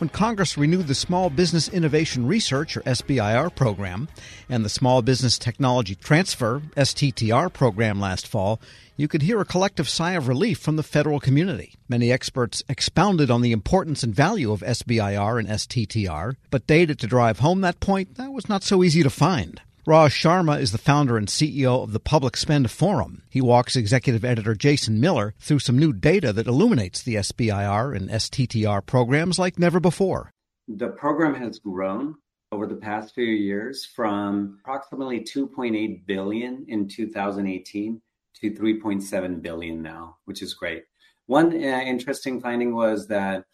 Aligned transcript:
when 0.00 0.08
Congress 0.08 0.56
renewed 0.56 0.86
the 0.86 0.94
Small 0.94 1.28
Business 1.28 1.68
Innovation 1.68 2.26
Research, 2.26 2.74
or 2.74 2.80
SBIR, 2.80 3.54
program 3.54 4.08
and 4.48 4.64
the 4.64 4.70
Small 4.70 5.02
Business 5.02 5.36
Technology 5.36 5.94
Transfer, 5.94 6.62
STTR, 6.74 7.52
program 7.52 8.00
last 8.00 8.26
fall, 8.26 8.62
you 8.96 9.08
could 9.08 9.20
hear 9.20 9.42
a 9.42 9.44
collective 9.44 9.90
sigh 9.90 10.12
of 10.12 10.26
relief 10.26 10.58
from 10.58 10.76
the 10.76 10.82
federal 10.82 11.20
community. 11.20 11.74
Many 11.86 12.10
experts 12.10 12.62
expounded 12.66 13.30
on 13.30 13.42
the 13.42 13.52
importance 13.52 14.02
and 14.02 14.14
value 14.14 14.52
of 14.52 14.62
SBIR 14.62 15.38
and 15.38 15.48
STTR, 15.48 16.36
but 16.50 16.66
data 16.66 16.94
to 16.94 17.06
drive 17.06 17.40
home 17.40 17.60
that 17.60 17.80
point 17.80 18.14
that 18.14 18.32
was 18.32 18.48
not 18.48 18.62
so 18.62 18.82
easy 18.82 19.02
to 19.02 19.10
find. 19.10 19.60
Raj 19.86 20.12
Sharma 20.12 20.60
is 20.60 20.72
the 20.72 20.78
founder 20.78 21.16
and 21.16 21.26
CEO 21.26 21.82
of 21.82 21.92
the 21.92 22.00
Public 22.00 22.36
Spend 22.36 22.70
Forum. 22.70 23.22
He 23.30 23.40
walks 23.40 23.76
executive 23.76 24.26
editor 24.26 24.54
Jason 24.54 25.00
Miller 25.00 25.34
through 25.38 25.60
some 25.60 25.78
new 25.78 25.94
data 25.94 26.34
that 26.34 26.46
illuminates 26.46 27.02
the 27.02 27.14
SBIR 27.14 27.96
and 27.96 28.10
STTR 28.10 28.84
programs 28.84 29.38
like 29.38 29.58
never 29.58 29.80
before. 29.80 30.32
The 30.68 30.88
program 30.88 31.34
has 31.34 31.58
grown 31.58 32.16
over 32.52 32.66
the 32.66 32.76
past 32.76 33.14
few 33.14 33.24
years 33.24 33.86
from 33.86 34.58
approximately 34.60 35.20
2.8 35.20 36.04
billion 36.04 36.66
in 36.68 36.86
2018 36.86 38.02
to 38.42 38.50
3.7 38.50 39.40
billion 39.40 39.80
now, 39.80 40.18
which 40.26 40.42
is 40.42 40.52
great. 40.52 40.84
One 41.24 41.54
uh, 41.54 41.56
interesting 41.56 42.42
finding 42.42 42.74
was 42.74 43.08
that 43.08 43.44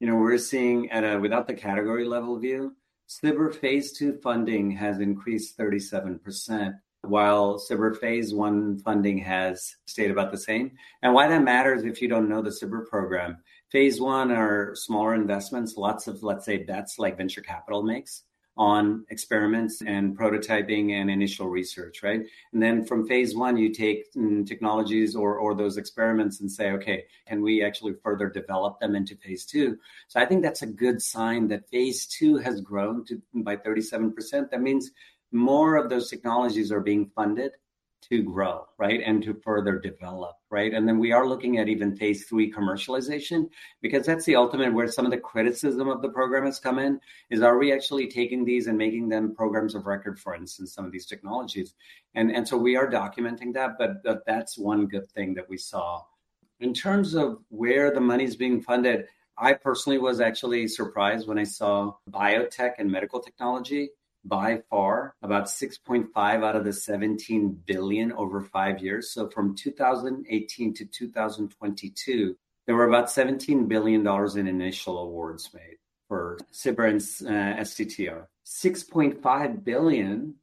you 0.00 0.08
know 0.08 0.16
we're 0.16 0.38
seeing 0.38 0.90
at 0.90 1.04
a 1.04 1.20
without 1.20 1.46
the 1.46 1.54
category 1.54 2.04
level 2.04 2.36
view 2.40 2.74
SBIR 3.08 3.54
Phase 3.54 3.92
2 3.92 4.18
funding 4.22 4.70
has 4.72 5.00
increased 5.00 5.56
37%, 5.58 6.74
while 7.02 7.58
SBIR 7.58 7.96
Phase 7.98 8.34
1 8.34 8.80
funding 8.80 9.18
has 9.18 9.76
stayed 9.86 10.10
about 10.10 10.32
the 10.32 10.38
same. 10.38 10.72
And 11.02 11.14
why 11.14 11.28
that 11.28 11.42
matters 11.42 11.84
if 11.84 12.02
you 12.02 12.08
don't 12.08 12.28
know 12.28 12.42
the 12.42 12.50
SBIR 12.50 12.88
program. 12.88 13.38
Phase 13.70 14.00
1 14.00 14.32
are 14.32 14.74
smaller 14.74 15.14
investments, 15.14 15.76
lots 15.76 16.08
of, 16.08 16.22
let's 16.22 16.44
say, 16.44 16.58
bets 16.58 16.98
like 16.98 17.16
venture 17.16 17.42
capital 17.42 17.82
makes 17.82 18.24
on 18.56 19.04
experiments 19.10 19.82
and 19.82 20.16
prototyping 20.16 20.92
and 20.92 21.10
initial 21.10 21.48
research, 21.48 22.02
right? 22.02 22.22
And 22.52 22.62
then 22.62 22.84
from 22.84 23.06
phase 23.06 23.36
one, 23.36 23.56
you 23.56 23.72
take 23.72 24.12
mm, 24.14 24.46
technologies 24.46 25.14
or, 25.14 25.38
or 25.38 25.54
those 25.54 25.76
experiments 25.76 26.40
and 26.40 26.50
say, 26.50 26.70
okay, 26.72 27.04
can 27.26 27.42
we 27.42 27.62
actually 27.62 27.94
further 28.02 28.28
develop 28.28 28.80
them 28.80 28.96
into 28.96 29.16
phase 29.16 29.44
two? 29.44 29.78
So 30.08 30.20
I 30.20 30.24
think 30.24 30.42
that's 30.42 30.62
a 30.62 30.66
good 30.66 31.02
sign 31.02 31.48
that 31.48 31.68
phase 31.68 32.06
two 32.06 32.38
has 32.38 32.60
grown 32.60 33.04
to, 33.06 33.20
by 33.34 33.56
37%. 33.56 34.50
That 34.50 34.62
means 34.62 34.90
more 35.32 35.76
of 35.76 35.90
those 35.90 36.08
technologies 36.08 36.72
are 36.72 36.80
being 36.80 37.10
funded 37.14 37.52
to 38.02 38.22
grow, 38.22 38.66
right? 38.78 39.00
And 39.04 39.22
to 39.24 39.34
further 39.34 39.78
develop, 39.78 40.36
right? 40.50 40.72
And 40.72 40.86
then 40.86 40.98
we 40.98 41.12
are 41.12 41.26
looking 41.26 41.58
at 41.58 41.68
even 41.68 41.96
phase 41.96 42.24
three 42.24 42.52
commercialization 42.52 43.48
because 43.82 44.06
that's 44.06 44.24
the 44.24 44.36
ultimate 44.36 44.72
where 44.72 44.88
some 44.88 45.04
of 45.04 45.10
the 45.10 45.18
criticism 45.18 45.88
of 45.88 46.02
the 46.02 46.08
program 46.08 46.44
has 46.44 46.60
come 46.60 46.78
in 46.78 47.00
is 47.30 47.42
are 47.42 47.58
we 47.58 47.72
actually 47.72 48.06
taking 48.06 48.44
these 48.44 48.66
and 48.66 48.78
making 48.78 49.08
them 49.08 49.34
programs 49.34 49.74
of 49.74 49.86
record, 49.86 50.20
for 50.20 50.34
instance, 50.34 50.72
some 50.72 50.84
of 50.84 50.92
these 50.92 51.06
technologies? 51.06 51.74
And, 52.14 52.30
and 52.30 52.46
so 52.46 52.56
we 52.56 52.76
are 52.76 52.88
documenting 52.88 53.52
that, 53.54 53.76
but, 53.78 53.96
that's 54.26 54.56
one 54.56 54.86
good 54.86 55.10
thing 55.10 55.34
that 55.34 55.48
we 55.48 55.58
saw. 55.58 56.02
In 56.60 56.72
terms 56.72 57.14
of 57.14 57.38
where 57.48 57.92
the 57.92 58.00
money 58.00 58.24
is 58.24 58.36
being 58.36 58.62
funded, 58.62 59.06
I 59.36 59.52
personally 59.52 59.98
was 59.98 60.20
actually 60.20 60.68
surprised 60.68 61.28
when 61.28 61.38
I 61.38 61.44
saw 61.44 61.94
biotech 62.10 62.74
and 62.78 62.90
medical 62.90 63.20
technology 63.20 63.90
by 64.28 64.62
far 64.70 65.14
about 65.22 65.46
6.5 65.46 66.08
out 66.16 66.56
of 66.56 66.64
the 66.64 66.72
17 66.72 67.62
billion 67.66 68.12
over 68.12 68.40
five 68.40 68.80
years. 68.80 69.10
So 69.10 69.28
from 69.28 69.54
2018 69.54 70.74
to 70.74 70.84
2022, 70.84 72.36
there 72.66 72.74
were 72.74 72.88
about 72.88 73.10
17 73.10 73.66
billion 73.66 74.02
dollars 74.02 74.36
in 74.36 74.46
initial 74.46 74.98
awards 74.98 75.50
made 75.54 75.76
for 76.08 76.38
SBIR 76.52 76.88
and 76.88 77.00
uh, 77.28 77.60
STTR. 77.62 78.26
6.5 78.46 79.64
billion 79.64 80.34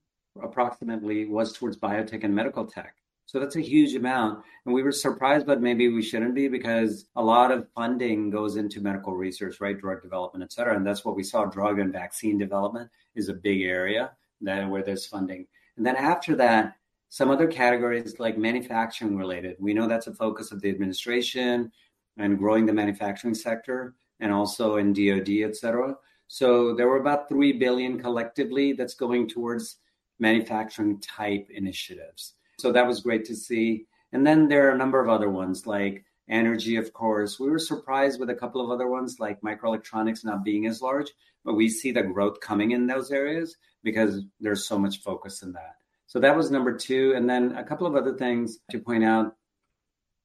approximately 0.41 1.25
was 1.25 1.53
towards 1.53 1.77
biotech 1.77 2.23
and 2.23 2.35
medical 2.35 2.65
tech. 2.65 2.95
So 3.25 3.39
that's 3.39 3.55
a 3.55 3.61
huge 3.61 3.95
amount. 3.95 4.43
And 4.65 4.73
we 4.73 4.83
were 4.83 4.91
surprised, 4.91 5.45
but 5.45 5.61
maybe 5.61 5.87
we 5.87 6.01
shouldn't 6.01 6.35
be 6.35 6.47
because 6.47 7.05
a 7.15 7.23
lot 7.23 7.51
of 7.51 7.67
funding 7.73 8.29
goes 8.29 8.57
into 8.57 8.81
medical 8.81 9.15
research, 9.15 9.59
right? 9.59 9.79
Drug 9.79 10.01
development, 10.01 10.43
et 10.43 10.51
cetera. 10.51 10.75
And 10.75 10.85
that's 10.85 11.05
what 11.05 11.15
we 11.15 11.23
saw. 11.23 11.45
Drug 11.45 11.79
and 11.79 11.91
vaccine 11.91 12.37
development 12.37 12.89
is 13.15 13.29
a 13.29 13.33
big 13.33 13.61
area 13.61 14.11
that 14.41 14.69
where 14.69 14.83
there's 14.83 15.05
funding. 15.05 15.47
And 15.77 15.85
then 15.85 15.95
after 15.95 16.35
that, 16.35 16.75
some 17.09 17.29
other 17.29 17.47
categories 17.47 18.19
like 18.19 18.37
manufacturing 18.37 19.15
related. 19.15 19.55
We 19.59 19.73
know 19.73 19.87
that's 19.87 20.07
a 20.07 20.13
focus 20.13 20.51
of 20.51 20.61
the 20.61 20.69
administration 20.69 21.71
and 22.17 22.37
growing 22.37 22.65
the 22.65 22.73
manufacturing 22.73 23.35
sector 23.35 23.95
and 24.19 24.31
also 24.31 24.77
in 24.77 24.93
DoD, 24.93 25.29
et 25.43 25.55
cetera. 25.55 25.95
So 26.27 26.73
there 26.73 26.87
were 26.87 26.99
about 26.99 27.29
3 27.29 27.53
billion 27.53 27.99
collectively 27.99 28.73
that's 28.73 28.95
going 28.95 29.29
towards 29.29 29.77
manufacturing 30.19 30.99
type 30.99 31.47
initiatives. 31.51 32.33
So 32.63 32.71
that 32.71 32.87
was 32.87 33.01
great 33.01 33.25
to 33.25 33.35
see. 33.35 33.87
And 34.13 34.25
then 34.25 34.47
there 34.47 34.69
are 34.69 34.71
a 34.71 34.77
number 34.77 35.03
of 35.03 35.09
other 35.09 35.29
ones 35.29 35.67
like 35.67 36.05
energy, 36.29 36.77
of 36.77 36.93
course. 36.93 37.37
We 37.37 37.49
were 37.49 37.59
surprised 37.59 38.21
with 38.21 38.29
a 38.29 38.35
couple 38.35 38.61
of 38.63 38.71
other 38.71 38.87
ones 38.87 39.19
like 39.19 39.41
microelectronics 39.41 40.23
not 40.23 40.45
being 40.45 40.65
as 40.65 40.81
large, 40.81 41.11
but 41.43 41.55
we 41.55 41.67
see 41.67 41.91
the 41.91 42.03
growth 42.03 42.39
coming 42.39 42.71
in 42.71 42.87
those 42.87 43.11
areas 43.11 43.57
because 43.83 44.21
there's 44.39 44.65
so 44.65 44.79
much 44.79 45.01
focus 45.01 45.43
in 45.43 45.51
that. 45.51 45.75
So 46.07 46.21
that 46.21 46.37
was 46.37 46.51
number 46.51 46.73
two. 46.77 47.11
And 47.17 47.29
then 47.29 47.57
a 47.57 47.65
couple 47.65 47.85
of 47.85 47.97
other 47.97 48.13
things 48.15 48.59
to 48.71 48.79
point 48.79 49.03
out. 49.03 49.35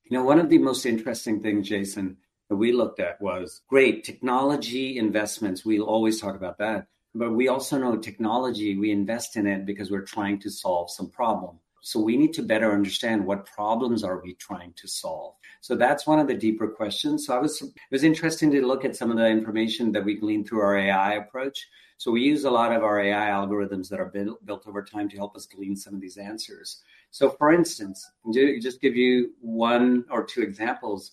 You 0.05 0.17
know, 0.17 0.23
one 0.23 0.39
of 0.39 0.49
the 0.49 0.59
most 0.59 0.87
interesting 0.87 1.43
things, 1.43 1.69
Jason, 1.69 2.19
that 2.51 2.57
we 2.57 2.71
looked 2.71 3.01
at 3.01 3.21
was 3.21 3.63
great 3.69 4.05
technology 4.05 4.97
investments. 4.97 5.65
We'll 5.65 5.83
always 5.83 6.21
talk 6.21 6.37
about 6.37 6.59
that. 6.59 6.87
But 7.17 7.33
we 7.33 7.49
also 7.49 7.79
know 7.79 7.97
technology, 7.97 8.77
we 8.77 8.93
invest 8.93 9.37
in 9.37 9.49
it 9.49 9.67
because 9.67 9.91
we're 9.91 10.03
trying 10.03 10.39
to 10.43 10.51
solve 10.51 10.93
some 10.93 11.11
problem. 11.11 11.59
So 11.83 12.01
we 12.01 12.17
need 12.17 12.33
to 12.35 12.43
better 12.43 12.73
understand 12.73 13.25
what 13.25 13.47
problems 13.47 14.05
are 14.05 14.21
we 14.23 14.35
trying 14.35 14.73
to 14.75 14.89
solve. 14.89 15.35
So 15.61 15.75
that's 15.75 16.07
one 16.07 16.19
of 16.19 16.27
the 16.27 16.35
deeper 16.35 16.69
questions. 16.69 17.27
So 17.27 17.35
I 17.35 17.39
was 17.39 17.61
it 17.63 17.73
was 17.91 18.05
interesting 18.05 18.51
to 18.53 18.67
look 18.67 18.85
at 18.85 18.97
some 18.97 19.11
of 19.11 19.17
the 19.17 19.29
information 19.29 19.93
that 19.93 20.05
we 20.05 20.15
gleaned 20.15 20.49
through 20.49 20.61
our 20.61 20.77
AI 20.77 21.15
approach. 21.15 21.69
So 21.97 22.13
we 22.13 22.21
use 22.21 22.45
a 22.45 22.51
lot 22.51 22.73
of 22.73 22.85
our 22.85 23.01
AI 23.01 23.29
algorithms 23.31 23.89
that 23.89 23.99
are 23.99 24.07
built, 24.07 24.45
built 24.47 24.69
over 24.69 24.83
time 24.85 25.09
to 25.09 25.17
help 25.17 25.37
us 25.37 25.47
glean 25.47 25.75
some 25.75 25.95
of 25.95 26.01
these 26.01 26.17
answers. 26.17 26.83
So 27.11 27.31
for 27.31 27.53
instance, 27.53 28.09
just 28.33 28.81
give 28.81 28.97
you 28.97 29.33
one 29.41 30.05
or 30.11 30.25
two 30.25 30.43
examples. 30.43 31.13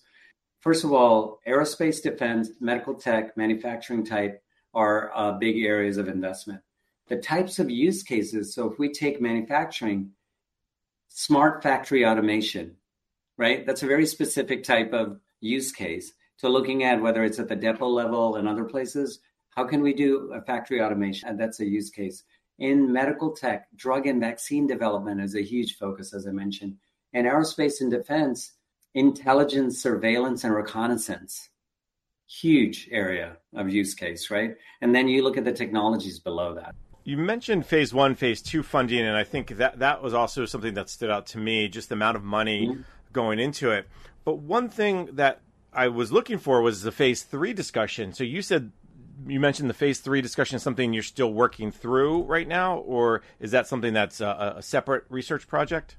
First 0.60 0.84
of 0.84 0.92
all, 0.92 1.40
aerospace 1.46 2.02
defense, 2.02 2.50
medical 2.60 2.94
tech, 2.94 3.36
manufacturing 3.36 4.04
type 4.04 4.42
are 4.74 5.10
uh, 5.14 5.32
big 5.32 5.64
areas 5.64 5.96
of 5.96 6.08
investment. 6.08 6.60
The 7.08 7.16
types 7.16 7.58
of 7.58 7.70
use 7.70 8.02
cases, 8.02 8.54
so 8.54 8.70
if 8.70 8.78
we 8.78 8.92
take 8.92 9.20
manufacturing, 9.20 10.10
smart 11.16 11.62
factory 11.62 12.04
automation, 12.04 12.76
right? 13.38 13.64
That's 13.64 13.82
a 13.82 13.86
very 13.86 14.04
specific 14.04 14.62
type 14.62 14.92
of 14.92 15.18
use 15.40 15.72
case 15.72 16.12
to 16.40 16.48
looking 16.50 16.84
at 16.84 17.00
whether 17.00 17.24
it's 17.24 17.38
at 17.38 17.48
the 17.48 17.56
depot 17.56 17.88
level 17.88 18.36
and 18.36 18.46
other 18.46 18.64
places. 18.64 19.20
How 19.48 19.64
can 19.64 19.80
we 19.80 19.94
do 19.94 20.30
a 20.34 20.42
factory 20.42 20.82
automation? 20.82 21.30
And 21.30 21.40
that's 21.40 21.60
a 21.60 21.64
use 21.64 21.88
case. 21.88 22.22
In 22.58 22.92
medical 22.92 23.32
tech, 23.32 23.68
drug 23.76 24.06
and 24.06 24.20
vaccine 24.20 24.66
development 24.66 25.22
is 25.22 25.34
a 25.34 25.42
huge 25.42 25.78
focus, 25.78 26.12
as 26.12 26.26
I 26.26 26.32
mentioned. 26.32 26.76
In 27.14 27.24
aerospace 27.24 27.80
and 27.80 27.90
defense, 27.90 28.52
intelligence, 28.92 29.80
surveillance, 29.82 30.44
and 30.44 30.54
reconnaissance. 30.54 31.48
Huge 32.28 32.90
area 32.92 33.38
of 33.54 33.70
use 33.70 33.94
case, 33.94 34.30
right? 34.30 34.54
And 34.82 34.94
then 34.94 35.08
you 35.08 35.22
look 35.22 35.38
at 35.38 35.46
the 35.46 35.52
technologies 35.52 36.18
below 36.18 36.54
that. 36.56 36.74
You 37.06 37.16
mentioned 37.16 37.64
phase 37.64 37.94
one, 37.94 38.16
phase 38.16 38.42
two 38.42 38.64
funding, 38.64 39.06
and 39.06 39.16
I 39.16 39.22
think 39.22 39.58
that 39.58 39.78
that 39.78 40.02
was 40.02 40.12
also 40.12 40.44
something 40.44 40.74
that 40.74 40.90
stood 40.90 41.08
out 41.08 41.26
to 41.28 41.38
me, 41.38 41.68
just 41.68 41.88
the 41.88 41.94
amount 41.94 42.16
of 42.16 42.24
money 42.24 42.66
mm-hmm. 42.66 42.80
going 43.12 43.38
into 43.38 43.70
it. 43.70 43.86
But 44.24 44.38
one 44.38 44.68
thing 44.68 45.10
that 45.12 45.40
I 45.72 45.86
was 45.86 46.10
looking 46.10 46.38
for 46.38 46.62
was 46.62 46.82
the 46.82 46.90
phase 46.90 47.22
three 47.22 47.52
discussion. 47.52 48.12
So 48.12 48.24
you 48.24 48.42
said 48.42 48.72
you 49.24 49.38
mentioned 49.38 49.70
the 49.70 49.74
phase 49.74 50.00
three 50.00 50.20
discussion 50.20 50.56
is 50.56 50.64
something 50.64 50.92
you're 50.92 51.04
still 51.04 51.32
working 51.32 51.70
through 51.70 52.24
right 52.24 52.48
now, 52.48 52.78
or 52.78 53.22
is 53.38 53.52
that 53.52 53.68
something 53.68 53.92
that's 53.92 54.20
a, 54.20 54.54
a 54.56 54.62
separate 54.62 55.04
research 55.08 55.46
project? 55.46 55.94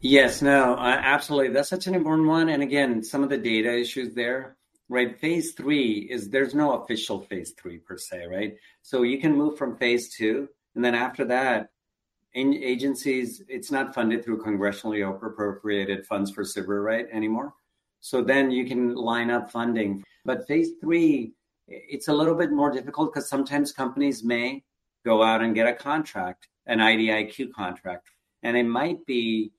Yes, 0.00 0.40
no, 0.40 0.76
uh, 0.76 0.98
absolutely. 0.98 1.52
That's 1.52 1.68
such 1.68 1.86
an 1.86 1.94
important 1.94 2.26
one. 2.26 2.48
And 2.48 2.62
again, 2.62 3.02
some 3.02 3.22
of 3.22 3.28
the 3.28 3.36
data 3.36 3.78
issues 3.78 4.14
there 4.14 4.56
right? 4.88 5.18
Phase 5.18 5.52
three 5.52 6.08
is 6.10 6.30
there's 6.30 6.54
no 6.54 6.80
official 6.80 7.20
phase 7.20 7.52
three 7.60 7.78
per 7.78 7.98
se, 7.98 8.26
right? 8.26 8.56
So 8.82 9.02
you 9.02 9.18
can 9.18 9.36
move 9.36 9.58
from 9.58 9.76
phase 9.76 10.14
two, 10.14 10.48
and 10.74 10.84
then 10.84 10.94
after 10.94 11.24
that, 11.26 11.70
in 12.34 12.54
agencies, 12.54 13.42
it's 13.48 13.70
not 13.70 13.94
funded 13.94 14.24
through 14.24 14.42
congressionally 14.42 15.08
appropriated 15.08 16.06
funds 16.06 16.30
for 16.30 16.44
SBIR, 16.44 16.84
right, 16.84 17.06
anymore. 17.12 17.54
So 18.00 18.22
then 18.22 18.50
you 18.50 18.64
can 18.66 18.94
line 18.94 19.30
up 19.30 19.50
funding. 19.50 20.04
But 20.24 20.46
phase 20.46 20.70
three, 20.80 21.32
it's 21.66 22.08
a 22.08 22.12
little 22.12 22.34
bit 22.34 22.52
more 22.52 22.70
difficult 22.70 23.12
because 23.12 23.28
sometimes 23.28 23.72
companies 23.72 24.22
may 24.22 24.62
go 25.04 25.22
out 25.22 25.42
and 25.42 25.54
get 25.54 25.66
a 25.66 25.72
contract, 25.72 26.48
an 26.66 26.78
IDIQ 26.78 27.52
contract, 27.52 28.08
and 28.42 28.56
it 28.56 28.64
might 28.64 29.04
be 29.06 29.52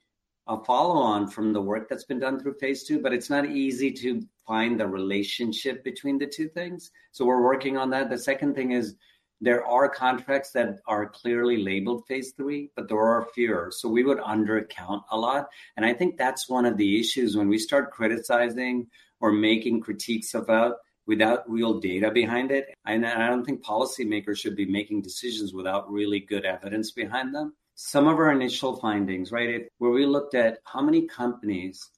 a 0.49 0.57
follow 0.65 0.95
on 0.95 1.27
from 1.27 1.53
the 1.53 1.61
work 1.61 1.87
that's 1.87 2.05
been 2.05 2.19
done 2.19 2.39
through 2.39 2.55
phase 2.55 2.83
two, 2.83 2.99
but 2.99 3.13
it's 3.13 3.29
not 3.29 3.45
easy 3.45 3.91
to 3.91 4.21
find 4.47 4.79
the 4.79 4.87
relationship 4.87 5.83
between 5.83 6.17
the 6.17 6.25
two 6.25 6.49
things. 6.49 6.89
So 7.11 7.23
we're 7.23 7.43
working 7.43 7.77
on 7.77 7.91
that. 7.91 8.09
The 8.09 8.17
second 8.17 8.55
thing 8.55 8.71
is 8.71 8.95
there 9.39 9.63
are 9.63 9.87
contracts 9.87 10.51
that 10.53 10.79
are 10.87 11.07
clearly 11.07 11.63
labeled 11.63 12.07
phase 12.07 12.33
three, 12.35 12.71
but 12.75 12.89
there 12.89 12.99
are 12.99 13.29
fewer. 13.35 13.69
So 13.71 13.87
we 13.87 14.03
would 14.03 14.17
undercount 14.17 15.03
a 15.11 15.17
lot. 15.17 15.49
And 15.77 15.85
I 15.85 15.93
think 15.93 16.17
that's 16.17 16.49
one 16.49 16.65
of 16.65 16.77
the 16.77 16.99
issues 16.99 17.37
when 17.37 17.47
we 17.47 17.59
start 17.59 17.91
criticizing 17.91 18.87
or 19.21 19.31
making 19.31 19.81
critiques 19.81 20.33
about 20.33 20.77
without 21.05 21.49
real 21.49 21.79
data 21.79 22.09
behind 22.09 22.49
it. 22.51 22.73
And 22.87 23.05
I 23.05 23.27
don't 23.27 23.45
think 23.45 23.63
policymakers 23.63 24.37
should 24.37 24.55
be 24.55 24.65
making 24.65 25.03
decisions 25.03 25.53
without 25.53 25.91
really 25.91 26.19
good 26.19 26.43
evidence 26.43 26.91
behind 26.91 27.35
them. 27.35 27.53
Some 27.81 28.09
of 28.09 28.17
our 28.17 28.33
initial 28.33 28.75
findings, 28.75 29.31
right, 29.31 29.49
if, 29.49 29.67
where 29.77 29.91
we 29.91 30.05
looked 30.05 30.35
at 30.35 30.59
how 30.65 30.81
many 30.81 31.07
companies 31.07 31.89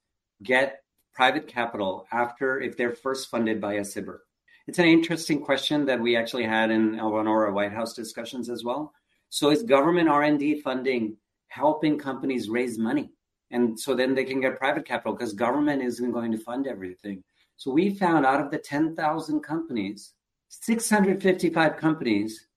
get 0.43 0.83
private 1.11 1.47
capital 1.47 2.05
after 2.11 2.61
if 2.61 2.77
they're 2.77 2.93
first 2.93 3.31
funded 3.31 3.59
by 3.59 3.73
a 3.73 3.81
SBIR. 3.81 4.19
It's 4.67 4.77
an 4.77 4.85
interesting 4.85 5.41
question 5.41 5.87
that 5.87 5.99
we 5.99 6.15
actually 6.15 6.43
had 6.43 6.69
in 6.69 6.97
one 6.97 7.27
our 7.27 7.51
White 7.51 7.71
House 7.71 7.95
discussions 7.95 8.47
as 8.47 8.63
well. 8.63 8.93
So 9.29 9.49
is 9.49 9.63
government 9.63 10.07
R&D 10.07 10.61
funding 10.61 11.17
helping 11.47 11.97
companies 11.97 12.47
raise 12.47 12.77
money? 12.77 13.09
And 13.49 13.77
so 13.77 13.95
then 13.95 14.13
they 14.13 14.23
can 14.23 14.39
get 14.39 14.59
private 14.59 14.85
capital 14.85 15.13
because 15.13 15.33
government 15.33 15.81
isn't 15.81 16.11
going 16.11 16.31
to 16.31 16.37
fund 16.37 16.67
everything. 16.67 17.23
So 17.57 17.71
we 17.71 17.95
found 17.95 18.23
out 18.27 18.39
of 18.39 18.51
the 18.51 18.59
10,000 18.59 19.41
companies, 19.41 20.13
655 20.49 21.75
companies, 21.77 22.47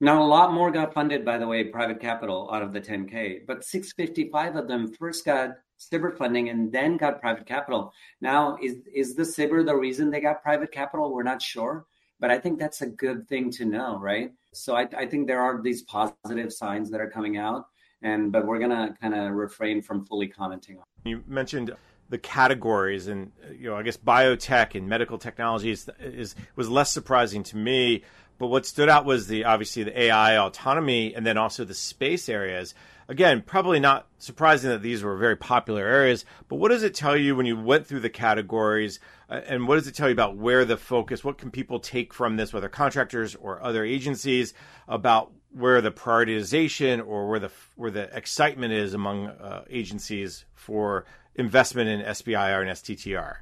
now 0.00 0.22
a 0.22 0.24
lot 0.24 0.52
more 0.52 0.70
got 0.70 0.92
funded, 0.92 1.24
by 1.24 1.38
the 1.38 1.46
way, 1.46 1.64
private 1.64 2.00
capital 2.00 2.50
out 2.52 2.62
of 2.62 2.72
the 2.72 2.80
10K, 2.80 3.46
but 3.46 3.64
655 3.64 4.56
of 4.56 4.68
them 4.68 4.92
first 4.92 5.24
got 5.24 5.50
SBIR 5.80 6.16
funding 6.16 6.48
and 6.48 6.70
then 6.72 6.96
got 6.96 7.20
private 7.20 7.46
capital. 7.46 7.92
Now, 8.20 8.58
is, 8.62 8.76
is 8.92 9.14
the 9.14 9.22
SBIR 9.22 9.64
the 9.64 9.76
reason 9.76 10.10
they 10.10 10.20
got 10.20 10.42
private 10.42 10.72
capital? 10.72 11.14
We're 11.14 11.22
not 11.22 11.40
sure, 11.40 11.86
but 12.20 12.30
I 12.30 12.38
think 12.38 12.58
that's 12.58 12.82
a 12.82 12.86
good 12.86 13.28
thing 13.28 13.50
to 13.52 13.64
know, 13.64 13.98
right? 13.98 14.32
So 14.52 14.76
I, 14.76 14.88
I 14.96 15.06
think 15.06 15.26
there 15.26 15.40
are 15.40 15.60
these 15.62 15.82
positive 15.82 16.52
signs 16.52 16.90
that 16.90 17.00
are 17.00 17.10
coming 17.10 17.36
out, 17.36 17.66
and 18.02 18.32
but 18.32 18.46
we're 18.46 18.58
gonna 18.58 18.94
kind 19.00 19.14
of 19.14 19.32
refrain 19.32 19.82
from 19.82 20.06
fully 20.06 20.28
commenting 20.28 20.78
on. 20.78 20.84
You 21.04 21.22
mentioned 21.26 21.74
the 22.08 22.18
categories 22.18 23.08
and 23.08 23.32
you 23.52 23.68
know 23.68 23.76
I 23.76 23.82
guess 23.82 23.96
biotech 23.96 24.76
and 24.76 24.88
medical 24.88 25.18
technology 25.18 25.70
is, 25.70 25.90
is 25.98 26.34
was 26.54 26.68
less 26.68 26.92
surprising 26.92 27.42
to 27.44 27.56
me 27.56 28.02
but 28.38 28.48
what 28.48 28.66
stood 28.66 28.88
out 28.88 29.04
was 29.04 29.26
the 29.26 29.44
obviously 29.44 29.82
the 29.82 30.00
AI 30.02 30.38
autonomy 30.38 31.14
and 31.14 31.26
then 31.26 31.38
also 31.38 31.64
the 31.64 31.74
space 31.74 32.28
areas 32.28 32.74
again 33.08 33.42
probably 33.42 33.80
not 33.80 34.06
surprising 34.18 34.70
that 34.70 34.82
these 34.82 35.02
were 35.02 35.16
very 35.16 35.36
popular 35.36 35.86
areas 35.86 36.24
but 36.48 36.56
what 36.56 36.70
does 36.70 36.82
it 36.82 36.94
tell 36.94 37.16
you 37.16 37.36
when 37.36 37.46
you 37.46 37.56
went 37.56 37.86
through 37.86 38.00
the 38.00 38.10
categories 38.10 39.00
uh, 39.28 39.40
and 39.46 39.66
what 39.66 39.76
does 39.76 39.86
it 39.86 39.94
tell 39.94 40.08
you 40.08 40.12
about 40.12 40.36
where 40.36 40.64
the 40.64 40.76
focus 40.76 41.24
what 41.24 41.38
can 41.38 41.50
people 41.50 41.78
take 41.78 42.12
from 42.12 42.36
this 42.36 42.52
whether 42.52 42.68
contractors 42.68 43.34
or 43.36 43.62
other 43.62 43.84
agencies 43.84 44.54
about 44.88 45.32
where 45.56 45.80
the 45.80 45.90
prioritization 45.90 47.04
or 47.06 47.28
where 47.28 47.38
the 47.38 47.50
where 47.76 47.90
the 47.90 48.14
excitement 48.16 48.72
is 48.72 48.94
among 48.94 49.28
uh, 49.28 49.64
agencies 49.70 50.44
for 50.54 51.06
investment 51.34 51.88
in 51.88 52.00
SBIR 52.00 52.62
and 52.62 52.70
STTR? 52.70 53.36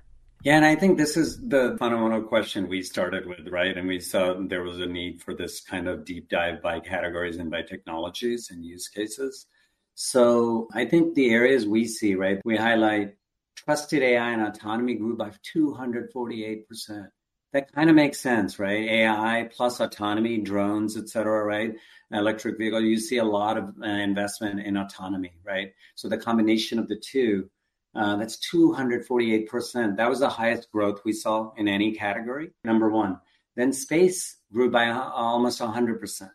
Yeah, 0.44 0.56
and 0.56 0.66
I 0.66 0.76
think 0.76 0.98
this 0.98 1.16
is 1.16 1.40
the 1.40 1.74
fundamental 1.78 2.20
question 2.20 2.68
we 2.68 2.82
started 2.82 3.24
with, 3.24 3.48
right? 3.48 3.74
And 3.78 3.88
we 3.88 3.98
saw 3.98 4.34
there 4.38 4.62
was 4.62 4.78
a 4.78 4.84
need 4.84 5.22
for 5.22 5.34
this 5.34 5.62
kind 5.62 5.88
of 5.88 6.04
deep 6.04 6.28
dive 6.28 6.60
by 6.60 6.80
categories 6.80 7.38
and 7.38 7.50
by 7.50 7.62
technologies 7.62 8.50
and 8.50 8.62
use 8.62 8.86
cases. 8.88 9.46
So 9.94 10.68
I 10.74 10.84
think 10.84 11.14
the 11.14 11.30
areas 11.30 11.66
we 11.66 11.86
see, 11.86 12.14
right, 12.14 12.42
we 12.44 12.58
highlight 12.58 13.14
trusted 13.56 14.02
AI 14.02 14.32
and 14.32 14.42
autonomy 14.42 14.96
grew 14.96 15.16
by 15.16 15.32
248%. 15.56 17.08
That 17.54 17.72
kind 17.72 17.88
of 17.88 17.96
makes 17.96 18.20
sense, 18.20 18.58
right? 18.58 18.86
AI 18.86 19.48
plus 19.50 19.80
autonomy, 19.80 20.42
drones, 20.42 20.98
et 20.98 21.08
cetera, 21.08 21.42
right? 21.42 21.72
Electric 22.10 22.58
vehicle, 22.58 22.82
you 22.82 22.98
see 22.98 23.16
a 23.16 23.24
lot 23.24 23.56
of 23.56 23.72
uh, 23.82 23.86
investment 23.86 24.60
in 24.60 24.76
autonomy, 24.76 25.32
right? 25.42 25.72
So 25.94 26.10
the 26.10 26.18
combination 26.18 26.78
of 26.78 26.88
the 26.88 26.96
two 26.96 27.48
uh, 27.94 28.16
that's 28.16 28.38
248%. 28.52 29.96
That 29.96 30.08
was 30.08 30.20
the 30.20 30.28
highest 30.28 30.70
growth 30.70 31.00
we 31.04 31.12
saw 31.12 31.52
in 31.56 31.68
any 31.68 31.92
category, 31.92 32.50
number 32.64 32.90
one. 32.90 33.20
Then 33.56 33.72
space 33.72 34.36
grew 34.52 34.70
by 34.70 34.90
almost 34.90 35.60
100%. 35.60 36.30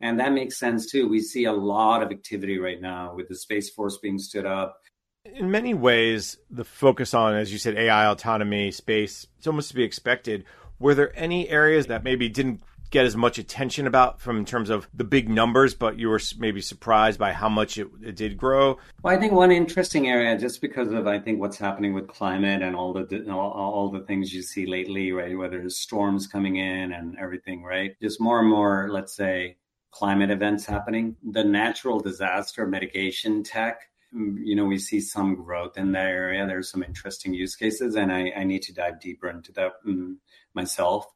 And 0.00 0.18
that 0.20 0.32
makes 0.32 0.58
sense 0.58 0.90
too. 0.90 1.08
We 1.08 1.20
see 1.20 1.44
a 1.44 1.52
lot 1.52 2.02
of 2.02 2.10
activity 2.10 2.58
right 2.58 2.80
now 2.80 3.14
with 3.14 3.28
the 3.28 3.34
Space 3.34 3.70
Force 3.70 3.98
being 3.98 4.18
stood 4.18 4.46
up. 4.46 4.80
In 5.24 5.50
many 5.50 5.74
ways, 5.74 6.38
the 6.48 6.64
focus 6.64 7.12
on, 7.12 7.34
as 7.34 7.52
you 7.52 7.58
said, 7.58 7.76
AI, 7.76 8.06
autonomy, 8.06 8.70
space, 8.70 9.26
it's 9.36 9.46
almost 9.46 9.68
to 9.68 9.74
be 9.74 9.82
expected. 9.82 10.44
Were 10.78 10.94
there 10.94 11.12
any 11.14 11.48
areas 11.48 11.88
that 11.88 12.02
maybe 12.02 12.30
didn't 12.30 12.62
get 12.90 13.06
as 13.06 13.16
much 13.16 13.38
attention 13.38 13.86
about 13.86 14.20
from 14.20 14.36
in 14.36 14.44
terms 14.44 14.68
of 14.68 14.88
the 14.92 15.04
big 15.04 15.28
numbers, 15.28 15.74
but 15.74 15.98
you 15.98 16.08
were 16.08 16.20
maybe 16.38 16.60
surprised 16.60 17.18
by 17.18 17.32
how 17.32 17.48
much 17.48 17.78
it, 17.78 17.88
it 18.02 18.16
did 18.16 18.36
grow? 18.36 18.78
Well, 19.02 19.16
I 19.16 19.18
think 19.18 19.32
one 19.32 19.52
interesting 19.52 20.08
area, 20.08 20.36
just 20.36 20.60
because 20.60 20.92
of 20.92 21.06
I 21.06 21.20
think 21.20 21.40
what's 21.40 21.56
happening 21.56 21.94
with 21.94 22.08
climate 22.08 22.62
and 22.62 22.74
all 22.74 22.92
the 22.92 23.26
all, 23.30 23.52
all 23.52 23.90
the 23.90 24.00
things 24.00 24.34
you 24.34 24.42
see 24.42 24.66
lately, 24.66 25.12
right? 25.12 25.36
Whether 25.36 25.62
it's 25.62 25.76
storms 25.76 26.26
coming 26.26 26.56
in 26.56 26.92
and 26.92 27.16
everything, 27.18 27.62
right? 27.62 27.96
Just 28.02 28.20
more 28.20 28.40
and 28.40 28.48
more, 28.48 28.88
let's 28.90 29.14
say, 29.14 29.56
climate 29.92 30.30
events 30.30 30.66
happening. 30.66 31.16
The 31.30 31.44
natural 31.44 32.00
disaster 32.00 32.66
mitigation 32.66 33.42
tech 33.42 33.82
mm, 34.14 34.36
you 34.42 34.56
know, 34.56 34.64
we 34.64 34.78
see 34.78 35.00
some 35.00 35.36
growth 35.36 35.78
in 35.78 35.92
that 35.92 36.06
area. 36.06 36.46
There's 36.46 36.70
some 36.70 36.82
interesting 36.82 37.34
use 37.34 37.54
cases, 37.54 37.94
and 37.94 38.12
I, 38.12 38.32
I 38.36 38.44
need 38.44 38.62
to 38.62 38.74
dive 38.74 39.00
deeper 39.00 39.28
into 39.28 39.52
that 39.52 39.72
um, 39.86 40.18
myself. 40.54 41.06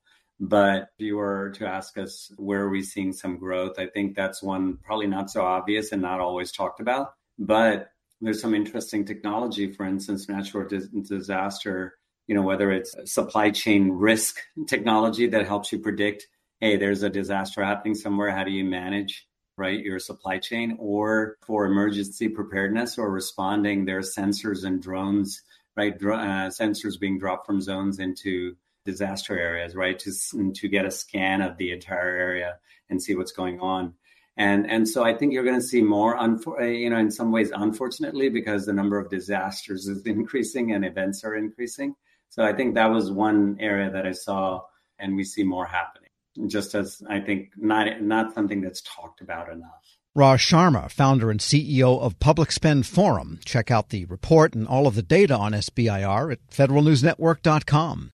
But 0.46 0.90
if 0.98 1.06
you 1.06 1.16
were 1.16 1.50
to 1.56 1.66
ask 1.66 1.96
us 1.96 2.30
where 2.36 2.64
are 2.64 2.68
we 2.68 2.82
seeing 2.82 3.14
some 3.14 3.38
growth, 3.38 3.78
I 3.78 3.86
think 3.86 4.14
that's 4.14 4.42
one 4.42 4.76
probably 4.84 5.06
not 5.06 5.30
so 5.30 5.42
obvious 5.42 5.90
and 5.90 6.02
not 6.02 6.20
always 6.20 6.52
talked 6.52 6.80
about. 6.80 7.14
But 7.38 7.88
there's 8.20 8.42
some 8.42 8.54
interesting 8.54 9.06
technology, 9.06 9.72
for 9.72 9.86
instance, 9.86 10.28
natural 10.28 10.68
disaster, 10.68 11.94
you 12.26 12.34
know, 12.34 12.42
whether 12.42 12.70
it's 12.72 12.94
supply 13.10 13.50
chain 13.50 13.90
risk 13.90 14.36
technology 14.68 15.26
that 15.28 15.46
helps 15.46 15.72
you 15.72 15.78
predict, 15.78 16.26
hey, 16.60 16.76
there's 16.76 17.02
a 17.02 17.10
disaster 17.10 17.64
happening 17.64 17.94
somewhere. 17.94 18.30
How 18.30 18.44
do 18.44 18.50
you 18.50 18.64
manage? 18.64 19.26
right 19.56 19.84
your 19.84 20.00
supply 20.00 20.36
chain 20.36 20.76
or 20.80 21.36
for 21.46 21.64
emergency 21.64 22.28
preparedness 22.28 22.98
or 22.98 23.08
responding 23.08 23.84
there 23.84 23.98
are 23.98 24.00
sensors 24.00 24.64
and 24.64 24.82
drones 24.82 25.42
right 25.76 25.94
uh, 25.94 26.50
sensors 26.50 26.98
being 26.98 27.20
dropped 27.20 27.46
from 27.46 27.60
zones 27.60 28.00
into 28.00 28.56
disaster 28.84 29.38
areas, 29.38 29.74
right? 29.74 29.98
To 30.00 30.52
to 30.52 30.68
get 30.68 30.84
a 30.84 30.90
scan 30.90 31.42
of 31.42 31.56
the 31.56 31.72
entire 31.72 32.16
area 32.16 32.58
and 32.90 33.02
see 33.02 33.14
what's 33.14 33.32
going 33.32 33.60
on. 33.60 33.94
And 34.36 34.68
and 34.68 34.88
so 34.88 35.04
I 35.04 35.14
think 35.14 35.32
you're 35.32 35.44
going 35.44 35.60
to 35.60 35.66
see 35.66 35.82
more, 35.82 36.16
unfor- 36.16 36.60
uh, 36.60 36.64
you 36.64 36.90
know, 36.90 36.98
in 36.98 37.10
some 37.10 37.30
ways, 37.30 37.52
unfortunately, 37.54 38.28
because 38.28 38.66
the 38.66 38.72
number 38.72 38.98
of 38.98 39.10
disasters 39.10 39.86
is 39.86 40.02
increasing 40.06 40.72
and 40.72 40.84
events 40.84 41.24
are 41.24 41.36
increasing. 41.36 41.94
So 42.30 42.42
I 42.42 42.52
think 42.52 42.74
that 42.74 42.90
was 42.90 43.12
one 43.12 43.56
area 43.60 43.90
that 43.90 44.06
I 44.06 44.12
saw, 44.12 44.62
and 44.98 45.14
we 45.14 45.22
see 45.22 45.44
more 45.44 45.66
happening. 45.66 46.10
Just 46.48 46.74
as 46.74 47.00
I 47.08 47.20
think 47.20 47.50
not 47.56 48.02
not 48.02 48.34
something 48.34 48.60
that's 48.60 48.82
talked 48.82 49.20
about 49.20 49.52
enough. 49.52 49.70
Raj 50.16 50.40
Sharma, 50.40 50.90
founder 50.90 51.30
and 51.30 51.40
CEO 51.40 52.00
of 52.00 52.20
Public 52.20 52.52
Spend 52.52 52.86
Forum. 52.86 53.40
Check 53.44 53.70
out 53.70 53.88
the 53.88 54.04
report 54.04 54.54
and 54.54 54.66
all 54.66 54.86
of 54.86 54.94
the 54.94 55.02
data 55.02 55.36
on 55.36 55.52
SBIR 55.52 56.32
at 56.32 56.46
federalnewsnetwork.com. 56.50 58.10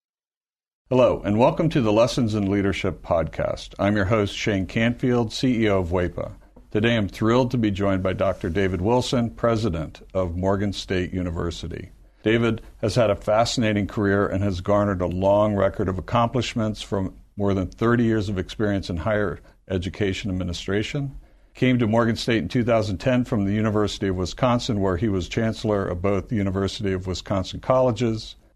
Hello, 0.92 1.22
and 1.24 1.38
welcome 1.38 1.68
to 1.68 1.80
the 1.80 1.92
Lessons 1.92 2.34
in 2.34 2.50
Leadership 2.50 3.00
podcast. 3.00 3.74
I'm 3.78 3.94
your 3.94 4.06
host, 4.06 4.36
Shane 4.36 4.66
Canfield, 4.66 5.30
CEO 5.30 5.80
of 5.80 5.90
WEPA. 5.90 6.32
Today 6.72 6.96
I'm 6.96 7.06
thrilled 7.06 7.52
to 7.52 7.58
be 7.58 7.70
joined 7.70 8.02
by 8.02 8.12
Dr. 8.12 8.50
David 8.50 8.80
Wilson, 8.80 9.30
president 9.30 10.02
of 10.14 10.36
Morgan 10.36 10.72
State 10.72 11.12
University. 11.12 11.90
David 12.24 12.62
has 12.80 12.96
had 12.96 13.08
a 13.08 13.14
fascinating 13.14 13.86
career 13.86 14.26
and 14.26 14.42
has 14.42 14.60
garnered 14.60 15.00
a 15.00 15.06
long 15.06 15.54
record 15.54 15.88
of 15.88 15.96
accomplishments 15.96 16.82
from 16.82 17.14
more 17.36 17.54
than 17.54 17.68
30 17.68 18.02
years 18.02 18.28
of 18.28 18.36
experience 18.36 18.90
in 18.90 18.96
higher 18.96 19.38
education 19.68 20.28
administration. 20.28 21.16
Came 21.54 21.78
to 21.78 21.86
Morgan 21.86 22.16
State 22.16 22.42
in 22.42 22.48
2010 22.48 23.26
from 23.26 23.44
the 23.44 23.54
University 23.54 24.08
of 24.08 24.16
Wisconsin, 24.16 24.80
where 24.80 24.96
he 24.96 25.08
was 25.08 25.28
chancellor 25.28 25.86
of 25.86 26.02
both 26.02 26.30
the 26.30 26.34
University 26.34 26.92
of 26.92 27.06
Wisconsin 27.06 27.60
colleges 27.60 28.34